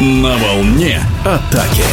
На 0.00 0.34
волне 0.38 0.98
атаки. 1.26 1.84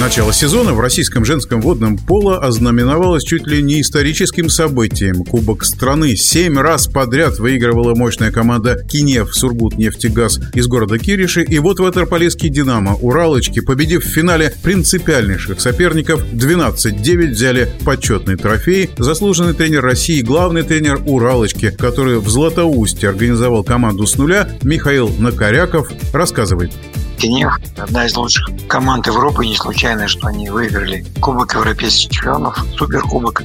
Начало 0.00 0.32
сезона 0.32 0.74
в 0.74 0.80
российском 0.80 1.24
женском 1.24 1.60
водном 1.60 1.98
поло 1.98 2.38
ознаменовалось 2.38 3.24
чуть 3.24 3.48
ли 3.48 3.60
не 3.60 3.80
историческим 3.80 4.48
событием. 4.48 5.24
Кубок 5.24 5.64
страны 5.64 6.14
семь 6.14 6.56
раз 6.56 6.86
подряд 6.86 7.40
выигрывала 7.40 7.96
мощная 7.96 8.30
команда 8.30 8.76
Кинев 8.88 9.34
Сургут 9.34 9.76
нефтегаз 9.76 10.38
из 10.54 10.68
города 10.68 11.00
Кириши. 11.00 11.42
И 11.42 11.58
вот 11.58 11.80
ватерполийский 11.80 12.48
«Динамо» 12.48 12.94
Уралочки, 12.94 13.58
победив 13.58 14.04
в 14.04 14.08
финале 14.08 14.54
принципиальнейших 14.62 15.60
соперников, 15.60 16.24
12-9 16.32 17.30
взяли 17.30 17.68
почетный 17.84 18.36
трофей. 18.36 18.90
Заслуженный 18.98 19.54
тренер 19.54 19.82
России, 19.82 20.22
главный 20.22 20.62
тренер 20.62 21.00
Уралочки, 21.06 21.70
который 21.76 22.20
в 22.20 22.28
Златоусте 22.28 23.08
организовал 23.08 23.64
команду 23.64 24.06
с 24.06 24.16
нуля, 24.16 24.48
Михаил 24.62 25.08
Накоряков, 25.18 25.90
рассказывает. 26.12 26.70
Кенев– 27.18 27.58
одна 27.76 28.06
из 28.06 28.16
лучших 28.16 28.48
команд 28.68 29.06
Европы. 29.06 29.44
Не 29.44 29.56
случайно, 29.56 30.06
что 30.06 30.28
они 30.28 30.48
выиграли 30.50 31.04
Кубок 31.20 31.54
Европейских 31.54 32.10
чемпионов, 32.10 32.64
Суперкубок. 32.76 33.42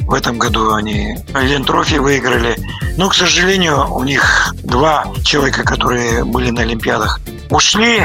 В 0.00 0.14
этом 0.14 0.38
году 0.38 0.72
они 0.72 1.18
Лентрофи 1.34 1.96
выиграли. 1.96 2.56
Но, 2.96 3.08
к 3.08 3.14
сожалению, 3.14 3.92
у 3.94 4.02
них 4.04 4.54
два 4.64 5.06
человека, 5.22 5.62
которые 5.62 6.24
были 6.24 6.50
на 6.50 6.62
Олимпиадах, 6.62 7.20
ушли. 7.50 8.00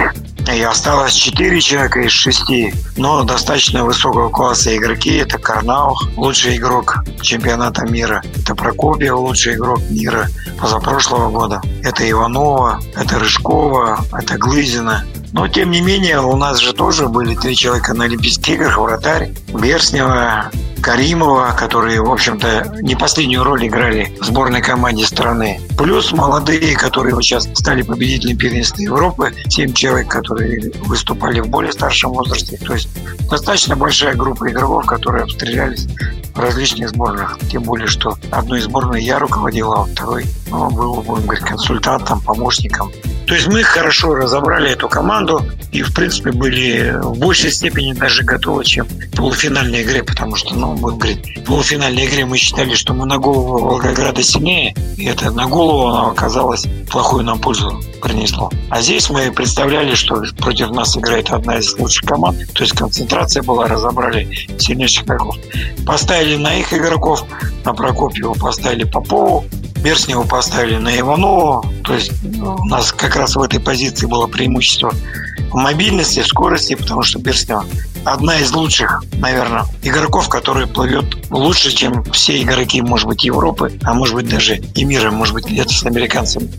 И 0.54 0.62
осталось 0.62 1.13
четыре 1.13 1.59
человека 1.59 2.02
из 2.02 2.12
шести, 2.12 2.73
но 2.98 3.23
достаточно 3.23 3.84
высокого 3.84 4.30
класса 4.30 4.76
игроки. 4.76 5.16
Это 5.16 5.38
Карнаух, 5.38 6.08
лучший 6.16 6.58
игрок 6.58 7.03
чемпионата 7.22 7.86
мира. 7.86 8.23
Это 8.38 8.55
Прокопьев, 8.55 9.16
лучший 9.16 9.55
игрок 9.55 9.80
мира 9.89 10.27
позапрошлого 10.59 11.30
года. 11.30 11.61
Это 11.84 12.09
Иванова, 12.09 12.80
это 12.95 13.19
Рыжкова, 13.19 14.00
это 14.14 14.38
Глызина. 14.38 15.03
Но, 15.34 15.47
тем 15.47 15.72
не 15.72 15.81
менее, 15.81 16.22
у 16.22 16.38
нас 16.38 16.59
же 16.59 16.72
тоже 16.73 17.08
были 17.08 17.36
три 17.36 17.56
человека 17.56 17.94
на 17.94 18.06
Олимпийских 18.06 18.56
играх. 18.56 18.78
Вратарь, 18.78 19.34
Берснева, 19.53 20.50
Каримова, 20.86 21.55
которые, 21.58 22.00
в 22.00 22.11
общем-то, 22.11 22.75
не 22.83 22.95
последнюю 22.95 23.44
роль 23.44 23.66
играли 23.66 24.16
в 24.22 24.25
сборной 24.25 24.61
команде 24.61 25.03
страны. 25.03 25.59
Плюс 25.80 26.11
молодые, 26.11 26.75
которые 26.75 27.16
вот 27.16 27.23
сейчас 27.23 27.45
стали 27.55 27.81
победителями 27.81 28.38
первенства 28.38 28.83
Европы, 28.83 29.33
семь 29.47 29.73
человек, 29.73 30.09
которые 30.09 30.72
выступали 30.83 31.39
в 31.39 31.47
более 31.47 31.72
старшем 31.72 32.11
возрасте. 32.11 32.58
То 32.58 32.73
есть 32.73 32.88
достаточно 33.28 33.75
большая 33.75 34.13
группа 34.13 34.47
игроков, 34.47 34.86
которые 34.86 35.23
обстрелялись 35.23 35.88
в 36.36 36.39
различных 36.39 36.89
сборных. 36.89 37.39
Тем 37.50 37.63
более, 37.63 37.88
что 37.88 38.16
одной 38.30 38.61
сборной 38.61 39.03
я 39.03 39.17
руководил, 39.17 39.73
а 39.73 39.86
второй 39.86 40.25
ну, 40.52 40.69
был, 40.69 41.02
будем 41.02 41.23
говорить, 41.23 41.45
консультантом, 41.45 42.22
помощником. 42.22 42.91
То 43.28 43.34
есть 43.34 43.48
мы 43.48 43.64
хорошо 43.64 44.14
разобрали 44.14 44.72
эту 44.72 44.88
команду 44.88 45.44
и, 45.72 45.81
в 45.81 45.94
принципе, 45.94 46.31
были 46.31 46.95
в 47.02 47.18
большей 47.18 47.52
степени 47.52 47.94
даже 47.94 48.23
готовы, 48.23 48.64
чем 48.64 48.88
в 48.88 49.16
полуфинальной 49.16 49.81
игре, 49.81 50.04
потому 50.04 50.36
что, 50.36 50.54
ну, 50.54 50.73
будем 50.76 50.98
говорить, 50.98 51.38
в 51.40 51.44
полуфинальной 51.46 52.06
игре 52.06 52.26
мы 52.26 52.38
считали, 52.38 52.76
что 52.76 52.94
мы 52.94 53.06
на 53.06 53.18
голову 53.18 53.66
Волгограда 53.66 54.22
сильнее, 54.22 54.76
и 54.98 55.06
это 55.06 55.31
на 55.31 55.48
голову 55.48 55.88
оно 55.88 56.12
оказалось 56.12 56.66
плохую 56.92 57.23
нам 57.23 57.40
пользу 57.40 57.81
принесло. 58.02 58.52
А 58.70 58.81
здесь 58.81 59.09
мы 59.09 59.31
представляли, 59.31 59.96
что 59.96 60.23
против 60.38 60.70
нас 60.70 60.96
играет 60.96 61.31
одна 61.31 61.58
из 61.58 61.78
лучших 61.78 62.08
команд, 62.08 62.38
то 62.53 62.64
есть 62.64 62.78
концентрация 62.78 63.42
была, 63.42 63.68
разобрали 63.68 64.30
сильнейших 64.59 65.06
игроков. 65.06 65.36
Поставили 65.86 66.36
на 66.36 66.59
их 66.59 66.72
игроков, 66.73 67.26
на 67.64 67.73
Прокопьева 67.73 68.34
поставили 68.34 68.84
Попову, 68.84 69.46
Берснева 69.86 70.23
поставили 70.23 70.78
на 70.78 71.00
Иванова. 71.00 71.64
То 71.83 71.94
есть 71.94 72.11
ну, 72.23 72.55
у 72.55 72.66
нас 72.66 72.91
как 72.91 73.16
раз 73.16 73.36
в 73.36 73.41
этой 73.44 73.59
позиции 73.59 74.08
было 74.08 74.25
преимущество 74.25 74.91
в 75.51 75.56
мобильности, 75.57 76.22
в 76.22 76.28
скорости, 76.28 76.73
потому 76.73 77.03
что 77.03 77.19
Берснева 77.19 77.66
одна 78.03 78.40
из 78.40 78.51
лучших, 78.51 79.03
наверное, 79.13 79.66
игроков, 79.84 80.28
которая 80.28 80.66
плывет 80.66 81.06
лучше, 81.29 81.72
чем 81.72 82.03
все 82.06 82.41
игроки, 82.41 82.81
может 82.81 83.07
быть, 83.07 83.25
Европы, 83.25 83.78
а 83.84 83.94
может 83.94 84.16
быть, 84.16 84.28
даже 84.28 84.56
и 84.56 84.85
мира, 84.85 85.12
может 85.12 85.35
быть, 85.35 85.46
где-то 85.46 85.72
с 85.72 85.85
американцами 85.85 86.50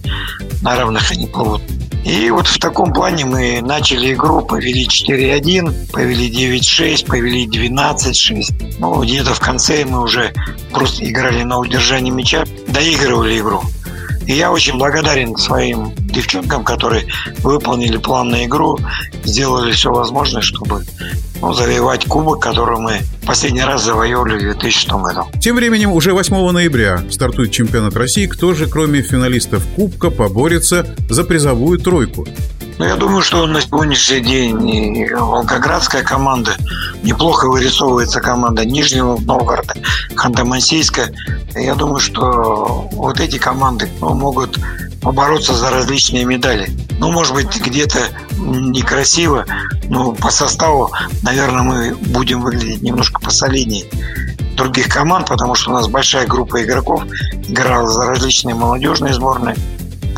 на 0.62 0.76
равных 0.76 1.10
они 1.10 1.26
плывут. 1.26 1.62
И 2.06 2.31
вот 2.31 2.47
в 2.47 2.60
таком 2.60 2.93
плане 2.93 3.25
мы 3.25 3.60
начали 3.60 4.14
игру, 4.14 4.41
повели 4.41 4.87
4-1, 4.87 5.91
повели 5.91 6.31
9-6, 6.31 7.04
повели 7.04 7.48
12-6. 7.48 8.76
Ну, 8.78 9.03
где-то 9.03 9.34
в 9.34 9.41
конце 9.41 9.84
мы 9.84 10.03
уже 10.03 10.32
просто 10.70 11.04
играли 11.04 11.43
на 11.43 11.58
удержании 11.58 12.12
мяча, 12.12 12.44
доигрывали 12.76 13.38
игру. 13.38 13.62
И 14.26 14.34
я 14.34 14.53
очень 14.53 14.76
благодарен 14.76 15.37
своим 15.37 15.94
девчонкам, 15.97 16.62
которые 16.62 17.06
выполнили 17.42 17.97
план 17.97 18.28
на 18.28 18.44
игру, 18.44 18.78
сделали 19.25 19.72
все 19.72 19.91
возможное, 19.91 20.42
чтобы 20.42 20.84
ну, 21.41 21.54
завоевать 21.54 22.04
кубок, 22.06 22.42
который 22.42 22.78
мы 22.78 23.00
последний 23.25 23.62
раз 23.62 23.84
завоевали 23.84 24.37
в 24.37 24.41
2006 24.41 24.91
году. 24.91 25.25
Тем 25.41 25.56
временем 25.56 25.92
уже 25.92 26.12
8 26.12 26.50
ноября 26.50 27.03
стартует 27.10 27.53
чемпионат 27.53 27.97
России. 27.97 28.26
Кто 28.26 28.53
же, 28.53 28.66
кроме 28.66 29.00
финалистов 29.00 29.62
Кубка, 29.76 30.10
поборется 30.10 30.87
за 31.08 31.25
призовую 31.25 31.78
тройку? 31.78 32.26
Ну, 32.78 32.84
я 32.84 32.97
думаю, 32.97 33.22
что 33.22 33.47
на 33.47 33.60
сегодняшний 33.62 34.20
день 34.20 35.09
Волгоградская 35.14 36.03
команда, 36.03 36.56
неплохо 37.03 37.48
вырисовывается 37.48 38.20
команда 38.20 38.66
Нижнего 38.66 39.19
Новгорода, 39.19 39.75
Ханты-Мансийска. 40.14 41.10
Я 41.54 41.75
думаю, 41.75 42.00
что 42.00 42.87
вот 42.92 43.19
эти 43.20 43.38
команды 43.38 43.88
ну, 44.00 44.12
могут 44.14 44.59
побороться 45.00 45.54
за 45.54 45.70
различные 45.70 46.26
медали. 46.26 46.69
Ну, 46.98 47.10
может 47.12 47.32
быть, 47.32 47.60
где-то 47.60 47.98
некрасиво, 48.38 49.47
но 49.88 50.12
по 50.12 50.31
составу, 50.31 50.91
наверное, 51.22 51.62
мы 51.62 51.94
будем 51.94 52.43
выглядеть 52.43 52.82
немножко 52.82 53.20
посолиднее 53.20 53.87
других 54.56 54.88
команд, 54.88 55.28
потому 55.28 55.54
что 55.54 55.70
у 55.70 55.75
нас 55.75 55.88
большая 55.88 56.26
группа 56.26 56.62
игроков 56.62 57.04
играла 57.48 57.88
за 57.88 58.06
различные 58.06 58.54
молодежные 58.54 59.14
сборные. 59.14 59.56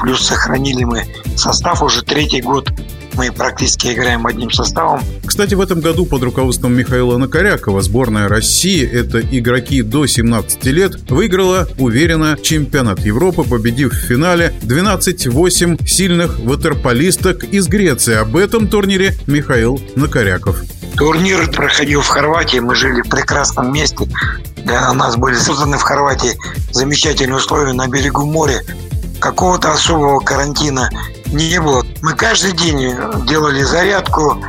Плюс 0.01 0.27
сохранили 0.27 0.85
мы 0.85 1.05
состав 1.37 1.83
уже 1.83 2.03
третий 2.03 2.41
год. 2.41 2.71
Мы 3.15 3.33
практически 3.33 3.89
играем 3.89 4.27
одним 4.27 4.51
составом. 4.53 5.01
Кстати, 5.27 5.55
в 5.55 5.61
этом 5.61 5.81
году 5.81 6.07
под 6.07 6.23
руководством 6.23 6.77
Михаила 6.77 7.17
Накорякова 7.17 7.83
сборная 7.83 8.29
России, 8.29 8.89
это 8.89 9.21
игроки 9.21 9.83
до 9.83 10.07
17 10.07 10.65
лет, 10.67 11.11
выиграла 11.11 11.69
уверенно 11.79 12.39
чемпионат 12.41 13.01
Европы, 13.01 13.43
победив 13.43 13.93
в 13.93 14.07
финале 14.07 14.55
12-8 14.63 15.85
сильных 15.85 16.39
ватерполисток 16.39 17.43
из 17.43 17.67
Греции. 17.67 18.15
Об 18.15 18.37
этом 18.37 18.69
турнире 18.69 19.15
Михаил 19.27 19.81
Накоряков. 19.97 20.63
Турнир 20.97 21.51
проходил 21.51 22.03
в 22.03 22.09
Хорватии, 22.09 22.59
мы 22.59 22.77
жили 22.77 23.03
в 23.03 23.09
прекрасном 23.09 23.73
месте. 23.73 24.09
Для 24.59 24.93
нас 24.93 25.17
были 25.17 25.35
созданы 25.35 25.77
в 25.77 25.83
Хорватии 25.83 26.37
замечательные 26.73 27.37
условия 27.37 27.73
на 27.73 27.89
берегу 27.89 28.25
моря 28.27 28.61
какого-то 29.21 29.73
особого 29.73 30.21
карантина 30.21 30.89
не 31.27 31.61
было. 31.61 31.85
Мы 32.03 32.15
каждый 32.15 32.53
день 32.53 32.95
делали 33.27 33.63
зарядку, 33.63 34.43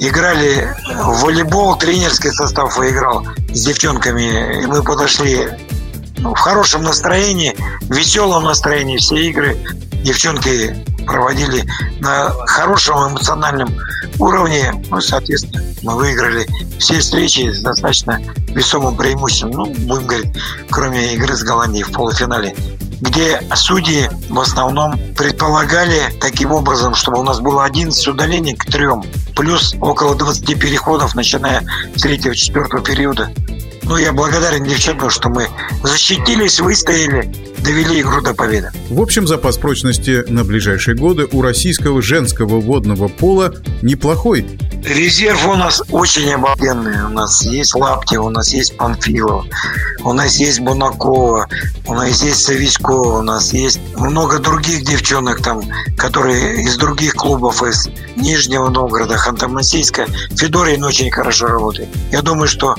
играли 0.00 0.74
в 0.94 1.22
волейбол, 1.22 1.76
тренерский 1.76 2.30
состав 2.30 2.76
выиграл 2.76 3.26
с 3.52 3.64
девчонками. 3.64 4.62
И 4.62 4.66
мы 4.66 4.82
подошли 4.82 5.48
ну, 6.18 6.34
в 6.34 6.38
хорошем 6.38 6.82
настроении, 6.82 7.56
в 7.82 7.94
веселом 7.94 8.44
настроении 8.44 8.98
все 8.98 9.16
игры. 9.16 9.56
Девчонки 10.02 10.84
проводили 11.06 11.64
на 12.00 12.30
хорошем 12.46 13.08
эмоциональном 13.08 13.74
уровне. 14.18 14.72
Ну, 14.90 15.00
соответственно, 15.00 15.62
мы 15.82 15.96
выиграли 15.96 16.46
все 16.78 16.98
встречи 16.98 17.50
с 17.50 17.62
достаточно 17.62 18.20
весомым 18.48 18.96
преимуществом. 18.96 19.50
Ну, 19.52 19.66
будем 19.66 20.06
говорить, 20.06 20.32
кроме 20.70 21.14
игры 21.14 21.34
с 21.34 21.42
Голландией 21.42 21.84
в 21.84 21.92
полуфинале 21.92 22.54
где 23.00 23.40
судьи 23.54 24.08
в 24.28 24.38
основном 24.38 24.98
предполагали 25.16 26.12
таким 26.20 26.52
образом, 26.52 26.94
чтобы 26.94 27.20
у 27.20 27.22
нас 27.22 27.40
было 27.40 27.64
11 27.64 28.08
удалений 28.08 28.54
к 28.54 28.64
трем, 28.64 29.04
плюс 29.34 29.74
около 29.80 30.14
20 30.14 30.58
переходов, 30.58 31.14
начиная 31.14 31.62
с 31.94 32.02
третьего-четвертого 32.02 32.82
периода. 32.82 33.30
Ну, 33.82 33.96
я 33.96 34.12
благодарен 34.12 34.64
девчонкам, 34.64 35.10
что 35.10 35.28
мы 35.28 35.48
защитились, 35.82 36.58
выстояли, 36.58 37.32
довели 37.66 38.00
игру 38.00 38.20
до 38.20 38.32
победы. 38.32 38.70
В 38.88 39.00
общем, 39.00 39.26
запас 39.26 39.58
прочности 39.58 40.24
на 40.28 40.44
ближайшие 40.44 40.96
годы 40.96 41.28
у 41.32 41.42
российского 41.42 42.00
женского 42.00 42.60
водного 42.60 43.08
пола 43.08 43.52
неплохой. 43.82 44.46
Резерв 44.84 45.48
у 45.48 45.56
нас 45.56 45.82
очень 45.90 46.30
обалденный. 46.32 47.04
У 47.04 47.08
нас 47.08 47.44
есть 47.44 47.74
Лапти, 47.74 48.16
у 48.16 48.30
нас 48.30 48.52
есть 48.52 48.76
Панфилов, 48.76 49.46
у 50.04 50.12
нас 50.12 50.36
есть 50.36 50.60
Бунакова, 50.60 51.48
у 51.88 51.94
нас 51.94 52.22
есть 52.22 52.44
Савичкова, 52.44 53.18
у 53.18 53.22
нас 53.22 53.52
есть 53.52 53.80
много 53.96 54.38
других 54.38 54.84
девчонок 54.84 55.42
там, 55.42 55.62
которые 55.96 56.62
из 56.62 56.76
других 56.76 57.14
клубов, 57.14 57.62
из 57.64 57.88
Нижнего 58.14 58.68
Новгорода, 58.68 59.16
Ханты-Мансийска. 59.16 60.08
Федорин 60.36 60.84
очень 60.84 61.10
хорошо 61.10 61.48
работает. 61.48 61.88
Я 62.12 62.22
думаю, 62.22 62.46
что 62.46 62.76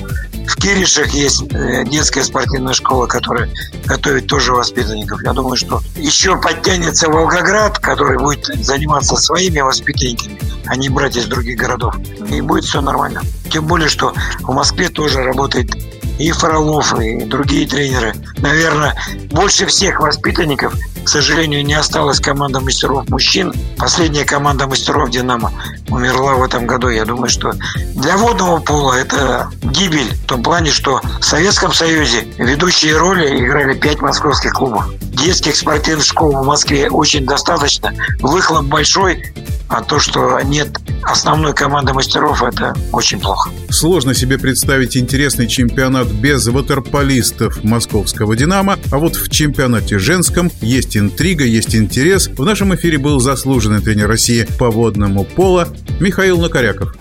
В 0.48 0.56
Киришах 0.56 1.10
есть 1.10 1.42
э, 1.52 1.84
детская 1.84 2.22
спортивная 2.22 2.72
школа, 2.72 3.06
которая 3.06 3.50
готовит 3.84 4.28
тоже 4.28 4.54
воспитанников. 4.54 5.22
Я 5.22 5.34
думаю, 5.34 5.56
что 5.56 5.82
еще 5.94 6.40
подтянется 6.40 7.10
Волгоград, 7.10 7.78
который 7.78 8.18
будет 8.18 8.46
заниматься 8.46 9.16
своими 9.16 9.60
воспитанниками, 9.60 10.38
а 10.66 10.74
не 10.76 10.88
брать 10.88 11.16
из 11.16 11.26
других 11.26 11.58
городов. 11.58 11.96
И 12.30 12.40
будет 12.40 12.64
все 12.64 12.80
нормально. 12.80 13.20
Тем 13.52 13.66
более, 13.66 13.90
что 13.90 14.14
в 14.40 14.52
Москве 14.54 14.88
тоже 14.88 15.22
работает 15.22 15.70
и 16.18 16.30
Фролов, 16.32 16.98
и 17.00 17.24
другие 17.24 17.66
тренеры. 17.66 18.14
Наверное, 18.38 18.96
больше 19.30 19.66
всех 19.66 20.00
воспитанников, 20.00 20.74
к 21.04 21.08
сожалению, 21.08 21.64
не 21.64 21.74
осталась 21.74 22.20
команда 22.20 22.60
мастеров 22.60 23.08
мужчин. 23.08 23.52
Последняя 23.78 24.24
команда 24.24 24.66
мастеров 24.66 25.10
«Динамо» 25.10 25.52
умерла 25.88 26.34
в 26.34 26.42
этом 26.42 26.66
году. 26.66 26.88
Я 26.88 27.04
думаю, 27.04 27.28
что 27.28 27.52
для 27.94 28.16
водного 28.16 28.60
пола 28.60 28.94
это 28.94 29.50
гибель 29.62 30.12
в 30.12 30.26
том 30.26 30.42
плане, 30.42 30.70
что 30.70 31.00
в 31.20 31.24
Советском 31.24 31.72
Союзе 31.72 32.26
ведущие 32.36 32.96
роли 32.96 33.40
играли 33.40 33.74
пять 33.74 34.00
московских 34.00 34.52
клубов. 34.52 34.86
Детских 35.00 35.56
спортивных 35.56 36.04
школ 36.04 36.32
в 36.32 36.46
Москве 36.46 36.90
очень 36.90 37.24
достаточно. 37.24 37.92
Выхлоп 38.20 38.64
большой, 38.64 39.34
а 39.68 39.82
то, 39.82 39.98
что 39.98 40.40
нет 40.40 40.68
основной 41.02 41.54
команды 41.54 41.92
мастеров, 41.92 42.42
это 42.42 42.74
очень 42.92 43.20
плохо. 43.20 43.50
Сложно 43.70 44.14
себе 44.14 44.38
представить 44.38 44.96
интересный 44.96 45.46
чемпионат 45.46 46.08
без 46.08 46.46
ватерполистов 46.46 47.62
московского 47.64 48.36
«Динамо», 48.36 48.78
а 48.90 48.98
вот 48.98 49.16
в 49.16 49.30
чемпионате 49.30 49.98
женском 49.98 50.50
есть 50.60 50.96
интрига, 50.96 51.44
есть 51.44 51.74
интерес. 51.74 52.28
В 52.28 52.44
нашем 52.44 52.74
эфире 52.74 52.98
был 52.98 53.20
заслуженный 53.20 53.80
тренер 53.80 54.08
России 54.08 54.46
по 54.58 54.70
водному 54.70 55.24
пола 55.24 55.68
Михаил 56.00 56.38
Накоряков. 56.38 56.94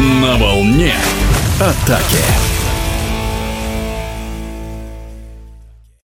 На 0.00 0.36
волне 0.36 0.94
атаки. 1.58 2.45